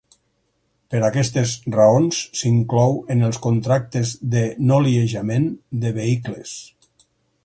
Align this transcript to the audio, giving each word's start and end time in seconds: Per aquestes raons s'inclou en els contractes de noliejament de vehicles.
Per 0.93 1.01
aquestes 1.09 1.51
raons 1.75 2.21
s'inclou 2.39 2.97
en 3.15 3.21
els 3.27 3.39
contractes 3.45 4.13
de 4.37 4.43
noliejament 4.71 5.47
de 5.85 5.93
vehicles. 6.03 6.57